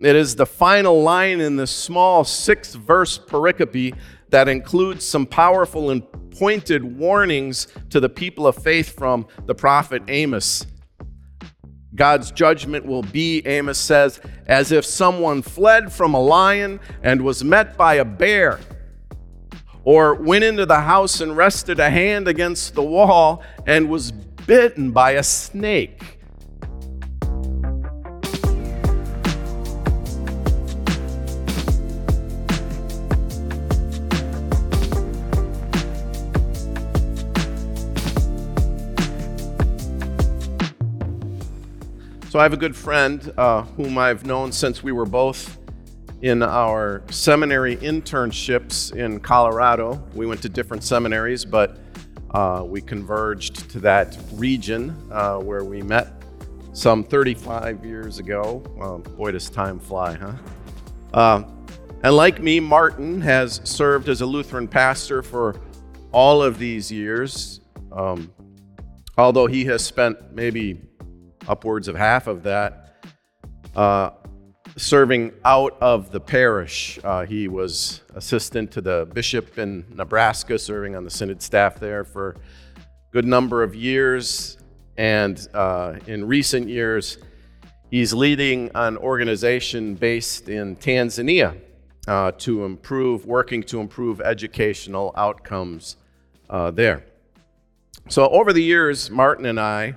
[0.00, 3.94] It is the final line in this small six verse pericope
[4.30, 10.02] that includes some powerful and pointed warnings to the people of faith from the prophet
[10.08, 10.64] Amos.
[11.94, 17.44] God's judgment will be, Amos says, as if someone fled from a lion and was
[17.44, 18.58] met by a bear,
[19.84, 24.92] or went into the house and rested a hand against the wall and was bitten
[24.92, 26.19] by a snake.
[42.30, 45.58] So I have a good friend uh, whom I've known since we were both
[46.22, 50.00] in our seminary internships in Colorado.
[50.14, 51.80] We went to different seminaries, but
[52.30, 56.22] uh, we converged to that region uh, where we met
[56.72, 58.62] some 35 years ago.
[58.76, 60.34] Well, boy, does time fly, huh?
[61.12, 61.42] Uh,
[62.04, 65.60] and like me, Martin has served as a Lutheran pastor for
[66.12, 68.32] all of these years, um,
[69.18, 70.80] although he has spent maybe
[71.48, 73.02] upwards of half of that,
[73.74, 74.10] uh,
[74.76, 76.98] serving out of the parish.
[77.02, 82.04] Uh, he was assistant to the bishop in Nebraska, serving on the synod staff there
[82.04, 82.80] for a
[83.12, 84.58] good number of years.
[84.96, 87.18] And uh, in recent years,
[87.90, 91.58] he's leading an organization based in Tanzania
[92.06, 95.96] uh, to improve, working to improve educational outcomes
[96.48, 97.04] uh, there.
[98.08, 99.94] So over the years, Martin and I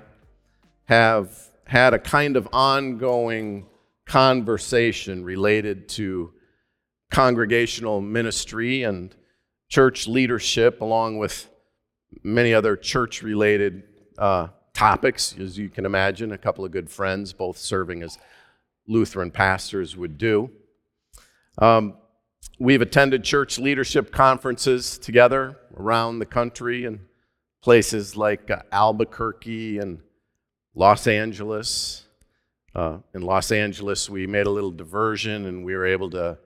[0.85, 1.31] have
[1.65, 3.65] had a kind of ongoing
[4.05, 6.33] conversation related to
[7.11, 9.15] congregational ministry and
[9.69, 11.49] church leadership, along with
[12.23, 13.83] many other church related
[14.17, 16.31] uh, topics, as you can imagine.
[16.31, 18.17] A couple of good friends, both serving as
[18.87, 20.51] Lutheran pastors, would do.
[21.57, 21.95] Um,
[22.59, 26.99] we've attended church leadership conferences together around the country and
[27.61, 29.99] places like uh, Albuquerque and
[30.75, 32.05] Los Angeles.
[32.75, 36.37] Uh, in Los Angeles, we made a little diversion and we were able to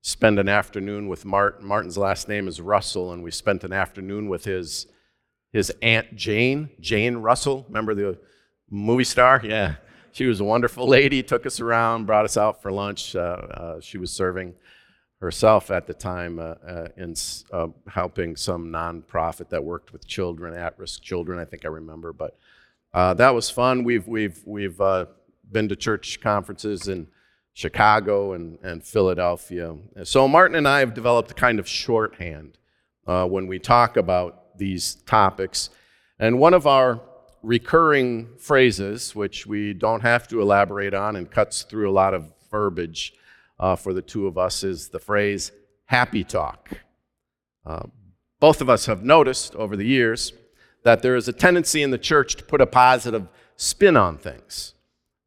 [0.00, 1.66] spend an afternoon with Martin.
[1.66, 4.86] Martin's last name is Russell, and we spent an afternoon with his,
[5.52, 7.64] his Aunt Jane, Jane Russell.
[7.68, 8.18] Remember the
[8.70, 9.40] movie star?
[9.44, 9.76] Yeah.
[10.12, 13.16] She was a wonderful lady, took us around, brought us out for lunch.
[13.16, 14.54] Uh, uh, she was serving
[15.20, 17.14] herself at the time uh, uh, in
[17.52, 22.12] uh, helping some nonprofit that worked with children, at risk children, I think I remember.
[22.12, 22.38] But
[22.94, 23.82] uh, that was fun.
[23.82, 25.06] We've, we've, we've uh,
[25.50, 27.08] been to church conferences in
[27.52, 29.76] Chicago and, and Philadelphia.
[30.04, 32.56] So Martin and I have developed a kind of shorthand
[33.06, 35.70] uh, when we talk about these topics.
[36.20, 37.00] And one of our
[37.42, 42.32] recurring phrases, which we don't have to elaborate on and cuts through a lot of
[42.48, 43.12] verbiage
[43.58, 45.50] uh, for the two of us, is the phrase
[45.86, 46.70] happy talk.
[47.66, 47.86] Uh,
[48.40, 50.32] both of us have noticed over the years
[50.84, 54.74] that there is a tendency in the church to put a positive spin on things.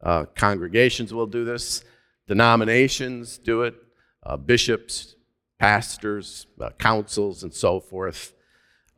[0.02, 1.84] Uh, congregations will do this,
[2.28, 3.76] denominations do it,
[4.24, 5.16] uh, bishops,
[5.60, 8.34] pastors, uh, councils, and so forth.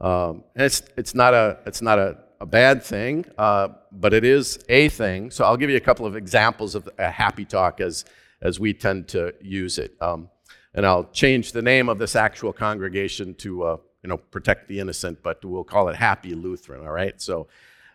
[0.02, 4.25] Um, and it's, it's not a, it's not a, a bad thing, uh, but it
[4.25, 5.31] is a thing.
[5.31, 8.06] So I'll give you a couple of examples of a happy talk as,
[8.42, 9.96] as we tend to use it.
[10.02, 10.30] Um,
[10.74, 14.80] and I'll change the name of this actual congregation to uh, you know, protect the
[14.80, 17.20] innocent, but we'll call it Happy Lutheran, all right?
[17.22, 17.48] So,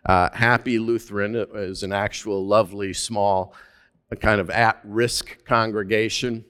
[0.05, 3.55] uh, Happy Lutheran is an actual lovely, small,
[4.19, 6.45] kind of at risk congregation,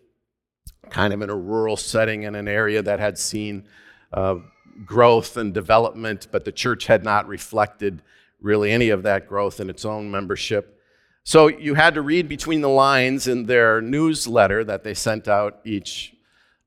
[0.89, 3.67] kind of in a rural setting in an area that had seen
[4.11, 4.35] uh,
[4.83, 8.01] growth and development, but the church had not reflected
[8.41, 10.79] really any of that growth in its own membership.
[11.23, 15.59] So you had to read between the lines in their newsletter that they sent out
[15.63, 16.14] each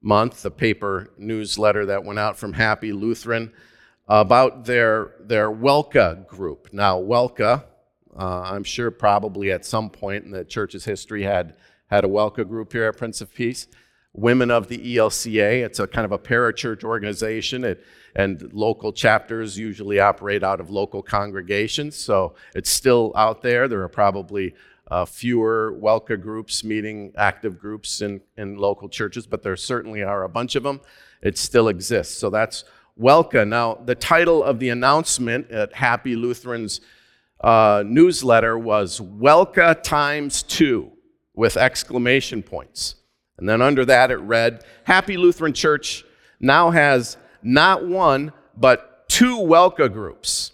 [0.09, 3.53] month, the paper newsletter that went out from Happy Lutheran
[4.09, 6.71] about their, their WELCA group.
[6.73, 7.63] Now, WELCA,
[8.19, 11.57] uh, I'm sure probably at some point in the church's history had,
[11.91, 13.67] had a WELCA group here at Prince of Peace.
[14.15, 17.85] Women of the ELCA, it's a kind of a parachurch organization, it,
[18.17, 23.69] and local chapters usually operate out of local congregations, so it's still out there.
[23.69, 24.55] There are probably
[24.91, 30.25] uh, fewer WELCA groups meeting active groups in, in local churches, but there certainly are
[30.25, 30.81] a bunch of them.
[31.23, 32.17] It still exists.
[32.17, 32.65] So that's
[32.99, 33.47] WELCA.
[33.47, 36.81] Now, the title of the announcement at Happy Lutheran's
[37.41, 40.93] uh, newsletter was WELCA times two
[41.35, 42.97] with exclamation points.
[43.39, 46.05] And then under that it read Happy Lutheran Church
[46.41, 50.53] now has not one, but two WELCA groups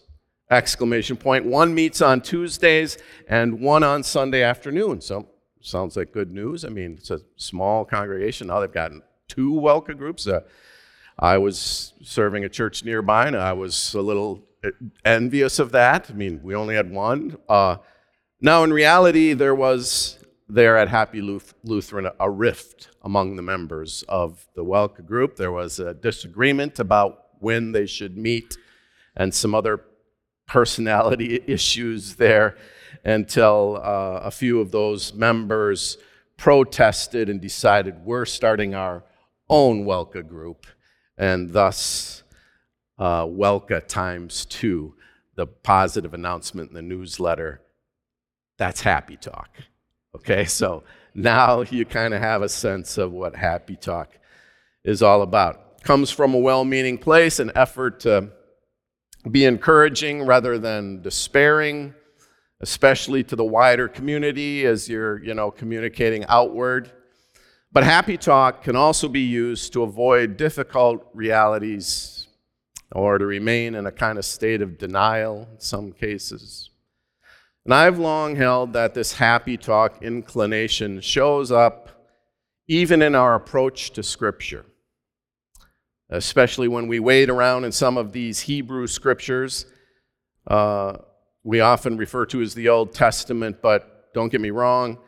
[0.55, 1.45] exclamation point.
[1.45, 2.99] One meets on Tuesdays
[3.29, 5.01] and one on Sunday afternoon.
[5.01, 5.29] So
[5.61, 6.65] sounds like good news.
[6.65, 8.47] I mean, it's a small congregation.
[8.49, 10.27] Now they've gotten two WELCA groups.
[10.27, 10.41] Uh,
[11.19, 14.43] I was serving a church nearby, and I was a little
[15.05, 16.11] envious of that.
[16.11, 17.37] I mean, we only had one.
[17.49, 17.77] Uh,
[18.41, 20.19] now, in reality, there was
[20.49, 25.37] there at Happy Lutheran a rift among the members of the WELCA group.
[25.37, 28.57] There was a disagreement about when they should meet
[29.17, 29.81] and some other
[30.47, 32.57] personality issues there
[33.05, 35.99] until uh, a few of those members
[36.37, 39.05] protested and decided we're starting our
[39.49, 40.67] own WELCA group,
[41.19, 42.23] and thus
[42.99, 44.95] uh, WELCA times two,
[45.37, 47.61] the positive announcement in the newsletter.
[48.57, 49.51] That's happy talk.
[50.17, 54.19] Okay, so now you kind of have a sense of what happy talk
[54.85, 55.83] is all about.
[55.83, 58.31] Comes from a well meaning place, an effort to
[59.31, 61.95] be encouraging rather than despairing,
[62.61, 66.91] especially to the wider community as you're, you know, communicating outward.
[67.73, 72.29] But happy talk can also be used to avoid difficult realities
[72.93, 76.71] or to remain in a kind of state of denial in some cases.
[77.65, 81.89] And I've long held that this happy talk inclination shows up
[82.69, 84.65] even in our approach to Scripture,
[86.17, 89.67] especially when we wade around in some of these Hebrew scriptures.
[90.47, 90.99] Uh,
[91.43, 94.99] we often refer to as the Old Testament, but don't get me wrong,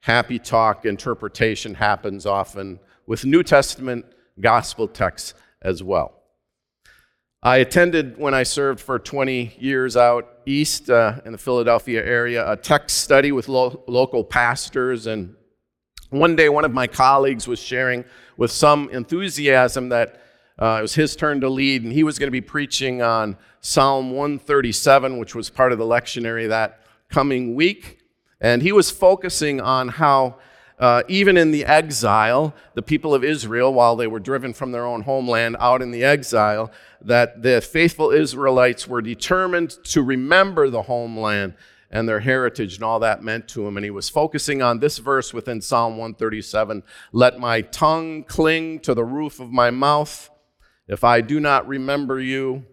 [0.00, 4.04] happy talk interpretation happens often with New Testament
[4.40, 6.20] gospel texts as well.
[7.42, 12.50] I attended when I served for 20 years out east uh, in the Philadelphia area
[12.50, 15.06] a text study with lo- local pastors.
[15.06, 15.36] And
[16.08, 18.04] one day, one of my colleagues was sharing
[18.38, 20.22] with some enthusiasm that
[20.58, 23.36] uh, it was his turn to lead, and he was going to be preaching on
[23.60, 28.00] Psalm 137, which was part of the lectionary that coming week.
[28.40, 30.36] And he was focusing on how,
[30.78, 34.84] uh, even in the exile, the people of Israel, while they were driven from their
[34.84, 40.82] own homeland out in the exile, that the faithful Israelites were determined to remember the
[40.82, 41.54] homeland
[41.90, 43.76] and their heritage and all that meant to him.
[43.76, 48.94] And he was focusing on this verse within Psalm 137 Let my tongue cling to
[48.94, 50.30] the roof of my mouth.
[50.86, 52.64] If I do not remember you,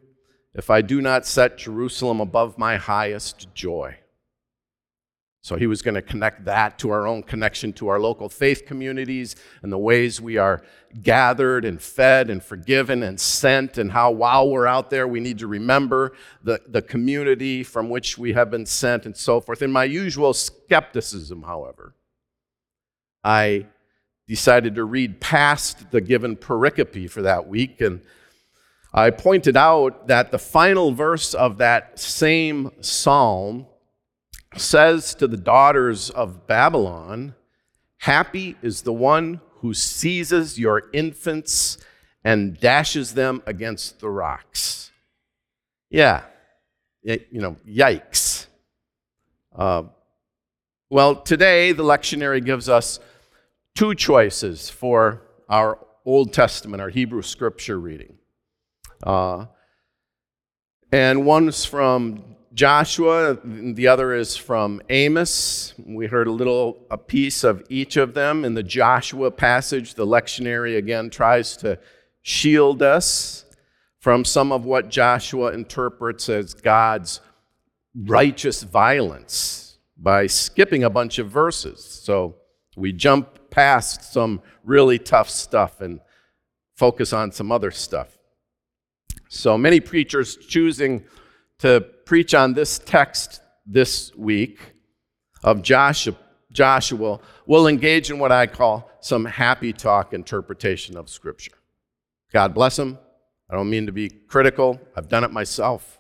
[0.54, 3.98] if I do not set Jerusalem above my highest joy.
[5.44, 8.66] So he was going to connect that to our own connection to our local faith
[8.68, 10.62] communities and the ways we are
[11.02, 15.40] gathered and fed and forgiven and sent, and how while we're out there, we need
[15.40, 16.12] to remember
[16.44, 19.64] the, the community from which we have been sent and so forth.
[19.64, 21.96] In my usual skepticism, however,
[23.24, 23.66] I
[24.32, 28.00] decided to read past the given pericope for that week, and
[28.94, 33.68] I pointed out that the final verse of that same psalm
[34.56, 37.36] says to the daughters of Babylon,
[37.98, 41.78] Happy is the one who seizes your infants
[42.24, 44.92] and dashes them against the rocks.
[45.90, 46.24] Yeah,
[47.04, 48.48] you know, yikes.
[49.54, 49.84] Uh,
[50.90, 53.02] well, today the lectionary gives us
[53.76, 58.18] two choices for our Old Testament, our Hebrew scripture reading.
[59.04, 59.46] Uh,
[60.92, 65.74] and one's from Joshua, the other is from Amos.
[65.86, 69.94] We heard a little a piece of each of them in the Joshua passage.
[69.94, 71.80] The lectionary again tries to
[72.24, 73.46] shield us
[74.00, 77.22] from some of what Joshua interprets as God's
[77.96, 81.84] righteous violence by skipping a bunch of verses.
[81.84, 82.36] So
[82.82, 86.00] we jump past some really tough stuff and
[86.76, 88.18] focus on some other stuff.
[89.30, 91.06] So many preachers choosing
[91.60, 94.60] to preach on this text this week
[95.44, 96.16] of Joshua,
[96.52, 101.54] Joshua will engage in what I call some happy talk interpretation of Scripture.
[102.34, 102.98] God bless them.
[103.50, 106.00] I don't mean to be critical, I've done it myself.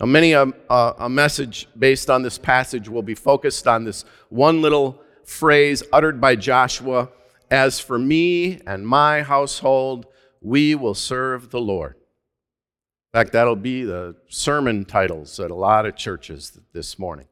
[0.00, 4.04] Now, many a, a, a message based on this passage will be focused on this
[4.28, 7.10] one little phrase uttered by Joshua
[7.50, 10.06] As for me and my household,
[10.40, 11.94] we will serve the Lord.
[11.94, 17.26] In fact, that'll be the sermon titles at a lot of churches this morning.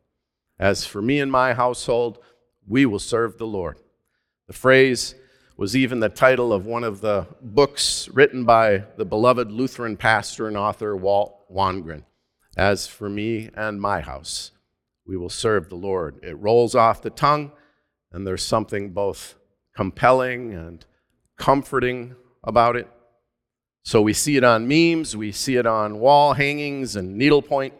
[0.59, 2.19] As for me and my household,
[2.67, 3.79] we will serve the Lord.
[4.47, 5.15] The phrase
[5.57, 10.49] was even the title of one of the books written by the beloved Lutheran pastor
[10.49, 12.05] and author Walt Wangerin.
[12.57, 14.51] As for me and my house,
[15.07, 16.19] we will serve the Lord.
[16.23, 17.53] It rolls off the tongue,
[18.13, 19.35] and there's something both
[19.75, 20.85] compelling and
[21.37, 22.89] comforting about it.
[23.85, 27.75] So we see it on memes, we see it on wall hangings and needlepoint.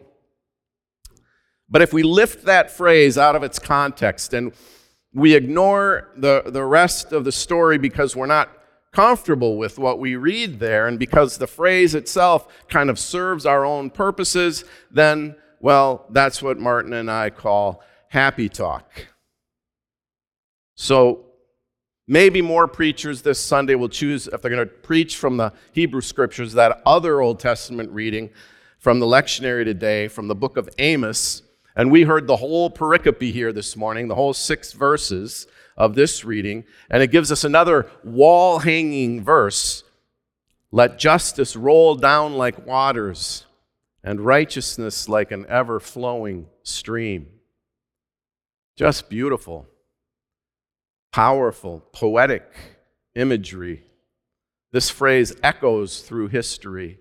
[1.69, 4.53] But if we lift that phrase out of its context and
[5.13, 8.49] We ignore the, the rest of the story because we're not
[8.91, 13.65] comfortable with what we read there, and because the phrase itself kind of serves our
[13.65, 19.07] own purposes, then, well, that's what Martin and I call happy talk.
[20.79, 21.25] So
[22.07, 26.01] maybe more preachers this Sunday will choose, if they're going to preach from the Hebrew
[26.01, 28.29] scriptures, that other Old Testament reading
[28.77, 31.41] from the lectionary today, from the book of Amos.
[31.75, 36.23] And we heard the whole pericope here this morning, the whole six verses of this
[36.23, 36.63] reading.
[36.91, 39.83] And it gives us another wall hanging verse
[40.71, 43.45] Let justice roll down like waters,
[44.03, 47.29] and righteousness like an ever flowing stream.
[48.75, 49.65] Just beautiful,
[51.11, 52.43] powerful, poetic
[53.15, 53.83] imagery.
[54.71, 56.99] This phrase echoes through history,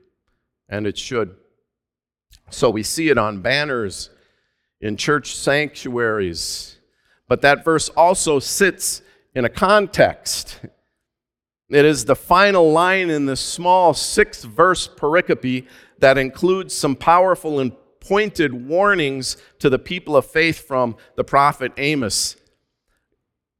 [0.68, 1.34] and it should.
[2.50, 4.10] So we see it on banners
[4.80, 6.78] in church sanctuaries,
[7.28, 9.02] but that verse also sits
[9.34, 10.60] in a context.
[11.68, 15.66] It is the final line in the small six verse pericope
[15.98, 21.72] that includes some powerful and pointed warnings to the people of faith from the prophet
[21.76, 22.36] Amos.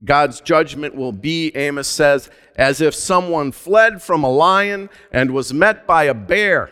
[0.07, 5.53] God's judgment will be, Amos says, as if someone fled from a lion and was
[5.53, 6.71] met by a bear,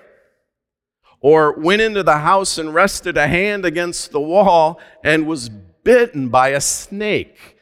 [1.20, 6.28] or went into the house and rested a hand against the wall and was bitten
[6.28, 7.56] by a snake.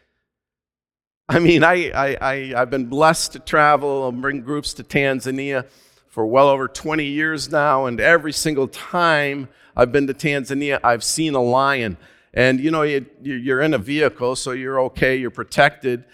[1.29, 5.67] I mean, I, I, I, have been blessed to travel and bring groups to Tanzania
[6.09, 11.03] for well over 20 years now, and every single time I've been to Tanzania, I've
[11.03, 11.97] seen a lion.
[12.35, 16.05] And you know, you, you're in a vehicle, so you're okay, you're protected.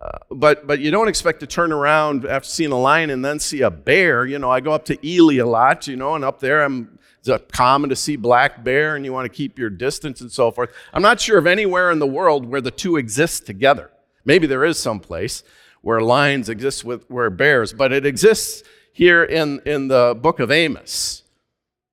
[0.00, 3.38] Uh, but but you don't expect to turn around after seeing a lion and then
[3.38, 4.26] see a bear.
[4.26, 6.98] You know, I go up to Ely a lot, you know, and up there I'm
[7.28, 10.50] it's common to see black bear and you want to keep your distance and so
[10.50, 10.70] forth.
[10.92, 13.90] I'm not sure of anywhere in the world where the two exist together.
[14.24, 15.42] Maybe there is some place
[15.82, 20.50] where lions exist with where bears, but it exists here in, in the book of
[20.50, 21.22] Amos.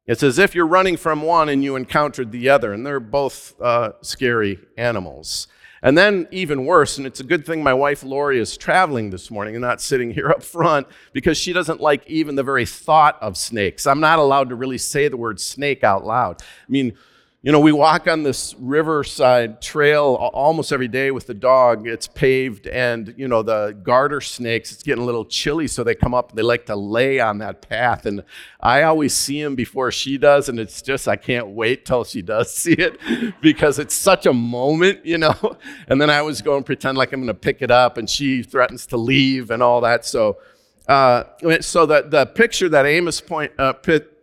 [0.06, 3.60] It's as if you're running from one and you encountered the other, and they're both
[3.62, 5.48] uh, scary animals.
[5.82, 9.30] And then, even worse, and it's a good thing my wife Lori is traveling this
[9.30, 13.18] morning and not sitting here up front because she doesn't like even the very thought
[13.22, 13.86] of snakes.
[13.86, 16.42] I'm not allowed to really say the word snake out loud.
[16.42, 16.98] I mean,
[17.46, 21.86] you know, we walk on this riverside trail almost every day with the dog.
[21.86, 25.94] It's paved, and, you know, the garter snakes, it's getting a little chilly, so they
[25.94, 26.34] come up.
[26.34, 28.06] They like to lay on that path.
[28.06, 28.24] And
[28.62, 32.22] I always see them before she does, and it's just, I can't wait till she
[32.22, 32.98] does see it
[33.42, 35.36] because it's such a moment, you know.
[35.88, 38.10] And then I always go and pretend like I'm going to pick it up, and
[38.10, 40.06] she threatens to leave and all that.
[40.06, 40.38] So,
[40.88, 41.24] uh,
[41.60, 43.74] so the, the picture that Amos point, uh,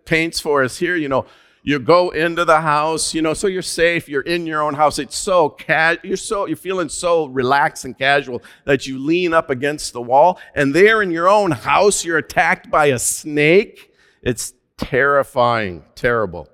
[0.06, 1.26] paints for us here, you know,
[1.62, 4.08] you go into the house, you know, so you're safe.
[4.08, 4.98] You're in your own house.
[4.98, 9.50] It's so ca- you're so you're feeling so relaxed and casual that you lean up
[9.50, 13.92] against the wall, and there in your own house, you're attacked by a snake.
[14.22, 16.48] It's terrifying, terrible.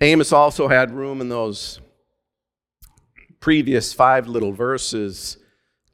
[0.00, 1.80] Amos also had room in those
[3.40, 5.38] previous five little verses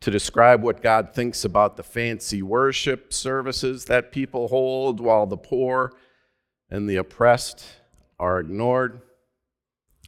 [0.00, 5.36] to describe what God thinks about the fancy worship services that people hold while the
[5.36, 5.92] poor
[6.72, 7.66] and the oppressed
[8.18, 9.02] are ignored.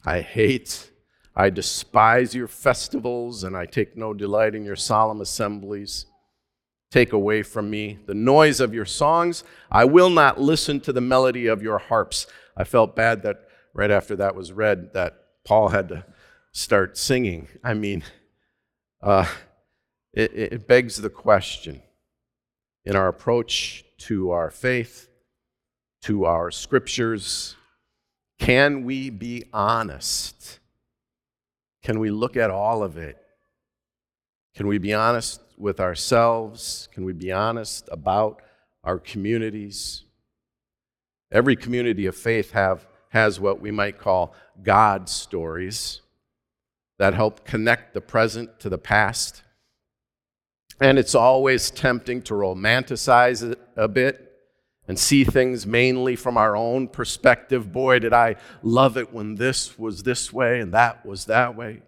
[0.03, 0.89] I hate,
[1.35, 6.07] I despise your festivals, and I take no delight in your solemn assemblies.
[6.89, 9.43] Take away from me the noise of your songs.
[9.71, 12.25] I will not listen to the melody of your harps.
[12.57, 16.03] I felt bad that right after that was read, that Paul had to
[16.51, 17.47] start singing.
[17.63, 18.03] I mean,
[19.03, 19.27] uh,
[20.13, 21.83] it, it begs the question
[22.83, 25.09] in our approach to our faith
[26.05, 27.55] to our scriptures.
[28.37, 30.59] Can we be honest?
[31.81, 33.17] Can we look at all of it?
[34.55, 36.87] Can we be honest with ourselves?
[36.93, 38.43] Can we be honest about
[38.83, 40.03] our communities?
[41.31, 46.01] Every community of faith have, has what we might call God stories
[46.99, 49.41] that help connect the present to the past.
[50.79, 54.25] And it's always tempting to romanticize it a bit
[54.87, 57.71] and see things mainly from our own perspective.
[57.71, 61.81] Boy, did I love it when this was this way and that was that way.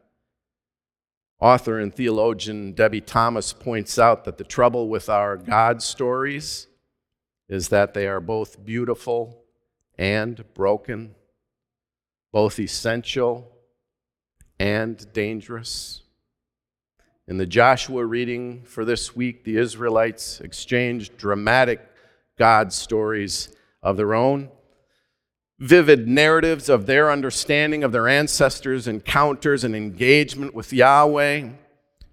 [1.40, 6.68] Author and theologian Debie Thomas points out that the trouble with our God stories
[7.48, 9.44] is that they are both beautiful
[9.98, 11.14] and broken,
[12.32, 13.52] both essential
[14.60, 16.02] and dangerous.
[17.28, 21.88] In the Joshua reading for this week, the Israelites exchanged dramatic
[22.38, 23.50] God stories
[23.82, 24.50] of their own.
[25.60, 31.50] vivid narratives of their understanding of their ancestors' encounters and engagement with Yahweh.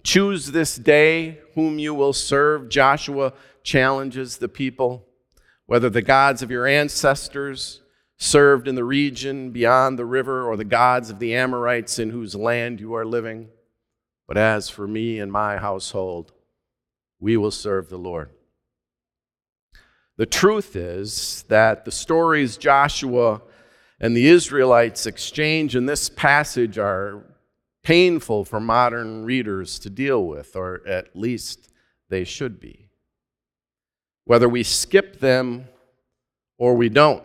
[0.02, 2.69] Choose this day whom you will serve.
[2.69, 5.07] Joshua challenges the people,
[5.66, 7.81] whether the gods of your ancestors
[8.16, 12.35] served in the region beyond the river or the gods of the Amorites in whose
[12.35, 13.49] land you are living.
[14.26, 16.33] But as for me and my household,
[17.19, 18.31] we will serve the Lord.
[20.16, 23.42] The truth is that the stories Joshua
[23.99, 27.25] and the Israelites exchange in this passage are
[27.83, 31.73] painful for modern readers to deal with, or at least
[32.09, 32.88] they should be.
[34.25, 35.68] Whether we skip them
[36.59, 37.25] or we don't,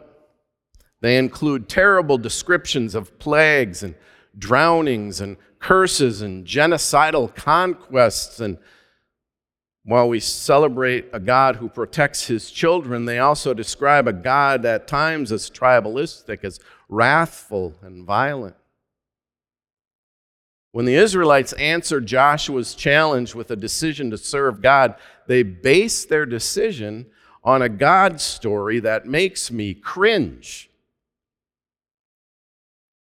[1.01, 3.95] they include terrible descriptions of plagues and
[4.37, 8.39] drownings and curses and genocidal conquests.
[8.39, 8.57] And
[9.83, 14.87] while we celebrate a God who protects his children, they also describe a God at
[14.87, 16.59] times as tribalistic, as
[16.89, 18.55] wrathful and violent.
[20.71, 24.95] When the Israelites answered Joshua's challenge with a decision to serve God,
[25.27, 27.07] they based their decision
[27.43, 30.69] on a God story that makes me cringe.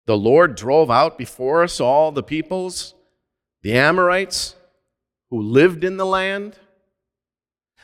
[0.07, 2.95] The Lord drove out before us all the peoples,
[3.63, 4.55] the Amorites,
[5.31, 6.59] who lived in the land.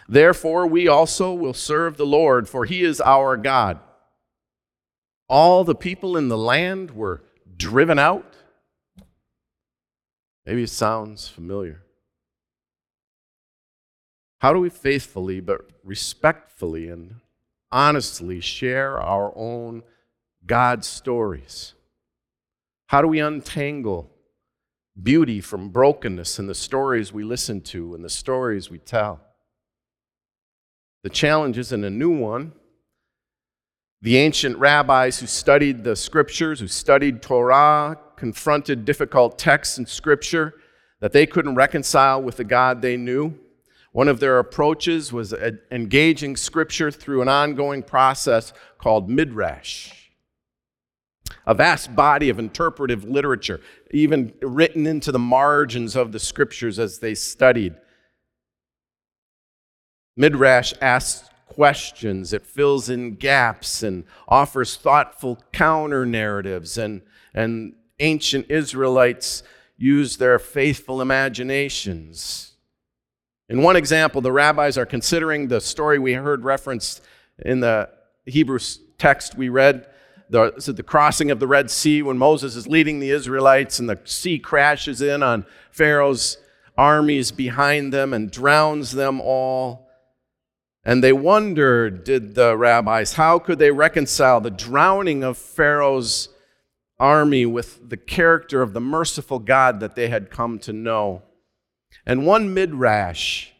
[0.09, 3.81] Therefore, we also will serve the Lord, for he is our God.
[5.29, 7.23] All the people in the land were
[7.57, 8.35] driven out.
[10.45, 11.83] Maybe it sounds familiar.
[14.41, 17.17] How do we faithfully but respectfully and
[17.73, 19.83] honestly share our own
[20.45, 21.73] God stories?
[22.89, 24.11] How do we untangle
[25.03, 29.21] beauty from brokenness in the stories we listen to and the stories we tell?
[31.03, 32.53] The challenge isn't a new one.
[34.03, 40.55] The ancient rabbis who studied the scriptures, who studied Torah, confronted difficult texts in scripture
[41.01, 43.39] that they couldn't reconcile with the God they knew.
[43.93, 45.35] One of their approaches was
[45.71, 50.05] engaging scripture through an ongoing process called midrash
[51.47, 53.61] a vast body of interpretive literature,
[53.95, 57.75] even written into the margins of the scriptures as they studied.
[60.17, 67.03] Midrash asks questions, it fills in gaps and offers thoughtful counter narratives, and,
[67.33, 69.45] and ancient Israelites
[69.77, 72.53] use their faithful imaginations.
[73.49, 77.01] In one example, the rabbis are considering the story we heard referenced
[77.39, 77.89] in the
[78.27, 78.59] Hebrew
[78.99, 79.87] text we read
[80.31, 83.99] the, the crossing of the Red Sea when Moses is leading the Israelites and the
[84.05, 86.39] sea crashes in on Pharaoh's
[86.77, 89.89] armies behind them and drowns them all.
[90.85, 96.29] And they wondered, did the rabbis, how could they reconcile the drowning of Pharaoh's
[96.99, 101.23] army with the character of the merciful God that they had come to know?
[102.05, 103.51] And one midrash,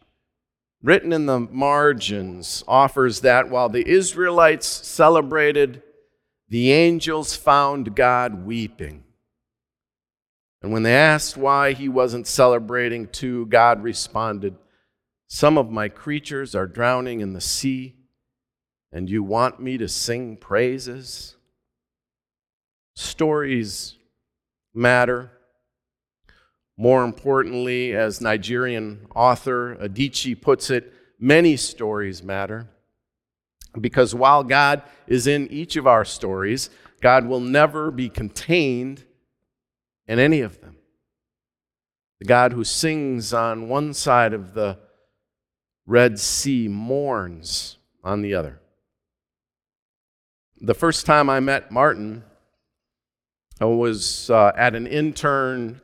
[0.83, 5.81] written in the margins, offers that while the Israelites celebrated
[6.47, 9.03] the angels found God weeping.
[10.61, 14.55] And when they asked why he wasn't celebrating too, God responded,
[15.27, 17.95] Some of my creatures are drowning in the sea,
[18.91, 21.35] and you want me to sing praises?
[22.95, 23.95] Stories
[24.73, 25.31] matter.
[26.77, 32.69] More importantly, as Nigerian author Adichie puts it, many stories matter.
[33.79, 36.69] Because while God is in each of our stories,
[37.01, 39.03] God will never be contained
[40.07, 40.77] in any of them.
[42.19, 44.79] The God who sings on one side of the
[45.85, 48.61] Red Sea mourns on the other.
[50.61, 52.23] The first time I met Martin,
[53.59, 55.81] I was uh, at an intern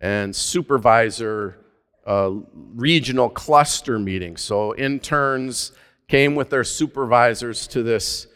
[0.00, 1.58] and supervisor
[2.06, 2.30] uh,
[2.74, 4.36] regional cluster meeting.
[4.36, 5.72] So, interns
[6.08, 8.26] came with their supervisors to this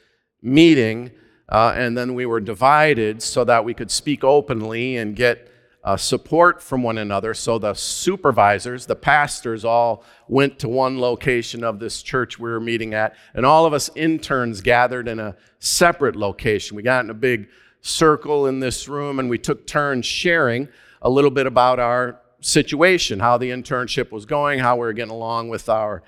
[0.43, 1.11] meeting,
[1.49, 5.49] uh, and then we were divided so that we could speak openly and get
[5.83, 7.33] uh, support from one another.
[7.33, 12.61] So the supervisors, the pastors, all went to one location of this church we were
[12.61, 16.77] meeting at, and all of us interns gathered in a separate location.
[16.77, 17.49] We got in a big
[17.81, 20.69] circle in this room, and we took turns sharing
[21.03, 25.13] a little bit about our situation, how the internship was going, how we were getting
[25.13, 26.03] along with our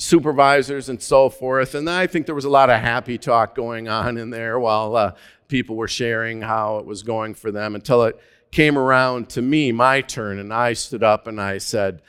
[0.00, 1.74] supervisors and so forth.
[1.74, 4.96] And I think there was a lot of happy talk going on in there while
[4.96, 5.12] uh,
[5.46, 8.18] people were sharing how it was going for them until it
[8.50, 12.00] came around to me, my turn, and I stood up and I said,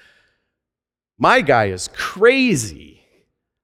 [1.18, 3.04] My guy is crazy.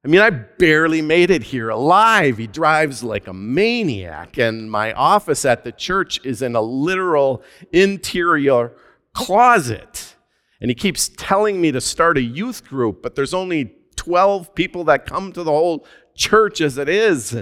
[0.03, 2.37] I mean, I barely made it here alive.
[2.37, 7.43] He drives like a maniac, and my office at the church is in a literal
[7.71, 8.73] interior
[9.13, 10.15] closet.
[10.59, 14.85] And he keeps telling me to start a youth group, but there's only 12 people
[14.85, 17.33] that come to the whole church as it is.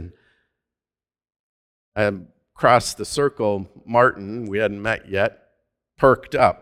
[1.95, 5.49] And across the circle, Martin, we hadn't met yet,
[5.97, 6.61] perked up.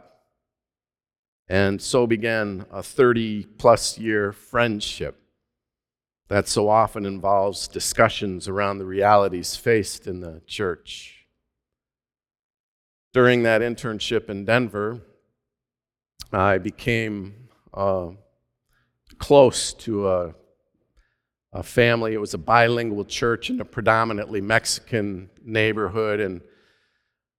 [1.47, 5.19] And so began a 30 plus year friendship
[6.29, 11.25] that so often involves discussions around the realities faced in the church.
[13.13, 15.01] During that internship in Denver,
[16.31, 18.11] I became uh,
[19.23, 20.35] close to a,
[21.53, 22.13] a family.
[22.13, 26.19] It was a bilingual church in a predominantly Mexican neighborhood.
[26.19, 26.41] And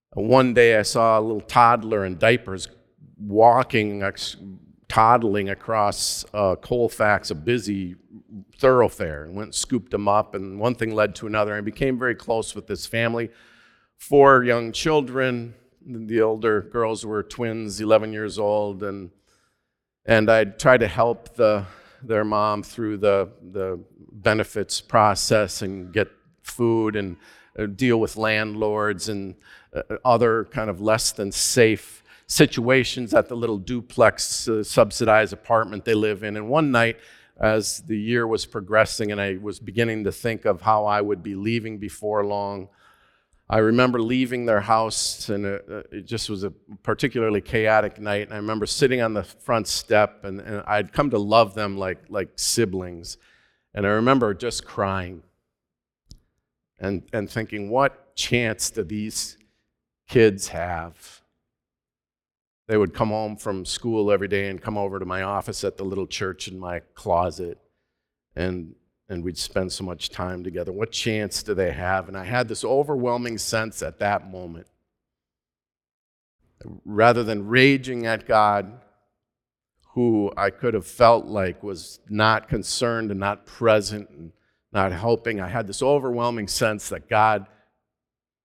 [0.09, 2.69] one day I saw a little toddler in diapers
[3.19, 4.03] walking,
[4.87, 7.93] toddling across uh, Colfax, a busy
[8.57, 10.33] thoroughfare, and went and scooped him up.
[10.33, 11.53] And one thing led to another.
[11.53, 13.29] I became very close with this family.
[13.95, 15.53] Four young children.
[15.85, 19.11] The older girls were twins, 11 years old, and
[20.05, 21.65] and I'd try to help the
[22.01, 23.79] their mom through the the
[24.11, 26.09] benefits process and get
[26.43, 27.17] food and
[27.57, 29.35] uh, deal with landlords and
[29.73, 35.85] uh, other kind of less than safe situations at the little duplex uh, subsidized apartment
[35.85, 36.37] they live in.
[36.37, 36.97] And one night,
[37.39, 41.21] as the year was progressing and I was beginning to think of how I would
[41.21, 42.69] be leaving before long,
[43.47, 46.49] I remember leaving their house, and it, it, just was a
[46.81, 48.23] particularly chaotic night.
[48.23, 51.77] And I remember sitting on the front step, and, and I'd come to love them
[51.77, 53.17] like, like siblings.
[53.75, 55.21] And I remember just crying
[56.79, 59.37] and, and thinking, what chance do these
[60.07, 61.21] kids have?
[62.67, 65.77] They would come home from school every day and come over to my office at
[65.77, 67.59] the little church in my closet.
[68.35, 68.73] And
[69.07, 70.71] and we'd spend so much time together.
[70.71, 72.07] What chance do they have?
[72.07, 74.67] And I had this overwhelming sense at that moment.
[76.83, 78.79] Rather than raging at God,
[79.93, 84.31] who I could have felt like was not concerned and not present and
[84.73, 87.45] not helping, I had this overwhelming sense that God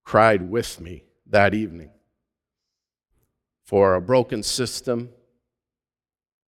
[0.04, 1.90] cried with me that evening
[3.64, 5.10] for a broken system,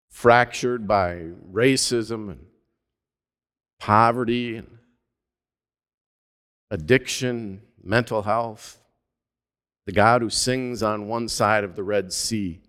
[0.09, 2.47] fractured by racism and
[3.83, 4.79] poverty and
[6.71, 8.79] addiction, mental health.
[9.87, 12.61] The God who sings on one side of the Red Sea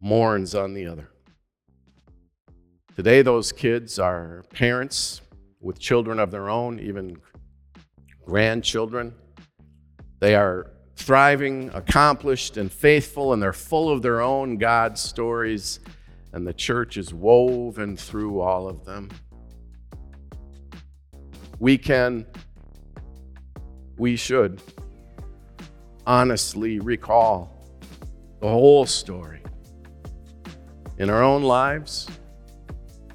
[0.00, 1.10] mourns on the other.
[2.94, 5.20] Today, those kids are parents
[5.60, 7.16] with children of their own, even
[8.24, 9.12] grandchildren.
[10.20, 15.80] They are thriving, accomplished, and faithful, and they're full of their own God stories,
[16.32, 19.10] and the church is woven through all of them
[21.58, 22.26] we can,
[23.96, 24.60] we should
[26.06, 27.50] honestly recall
[28.40, 29.40] the whole story
[30.98, 32.08] in our own lives,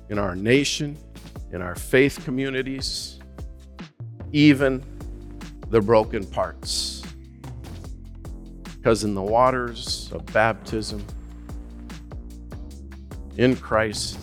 [0.10, 0.98] in our nation,
[1.52, 3.20] in our faith communities,
[4.32, 4.84] even
[5.70, 7.04] the broken parts.
[8.78, 11.06] Because in the waters of baptism,
[13.38, 14.18] in Christ,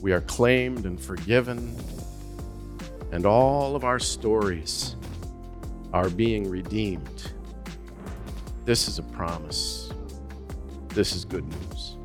[0.00, 1.74] we are claimed and forgiven
[3.12, 4.96] and all of our stories
[5.92, 7.32] are being redeemed.
[8.64, 9.92] This is a promise.
[10.88, 11.96] This is good news.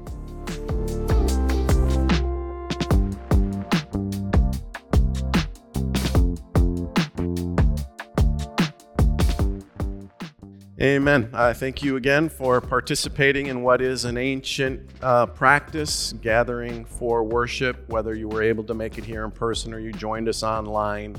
[10.85, 11.31] Amen.
[11.33, 17.23] I thank you again for participating in what is an ancient uh, practice, gathering for
[17.23, 20.43] worship, whether you were able to make it here in person or you joined us
[20.43, 21.15] online.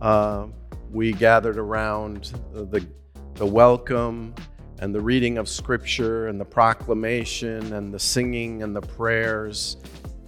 [0.00, 0.46] Uh,
[0.90, 2.82] we gathered around the,
[3.34, 4.34] the welcome
[4.78, 9.76] and the reading of Scripture and the proclamation and the singing and the prayers.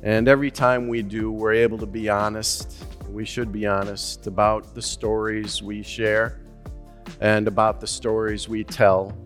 [0.03, 2.85] And every time we do, we're able to be honest.
[3.09, 6.42] We should be honest about the stories we share
[7.23, 9.17] and about the stories we tell.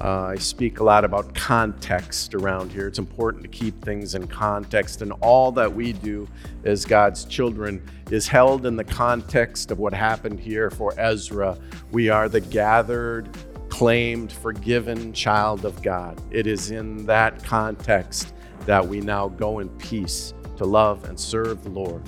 [0.00, 2.86] Uh, I speak a lot about context around here.
[2.86, 6.26] It's important to keep things in context, and all that we do
[6.64, 11.58] as God's children is held in the context of what happened here for Ezra.
[11.92, 13.28] We are the gathered,
[13.68, 16.18] claimed, forgiven child of God.
[16.30, 18.32] It is in that context
[18.64, 22.02] that we now go in peace to love and serve the Lord.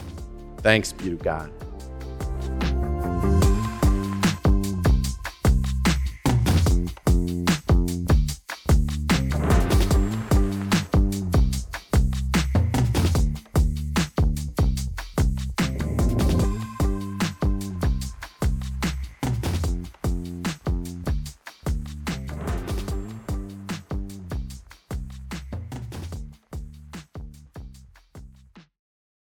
[0.59, 1.51] Thanks be to God.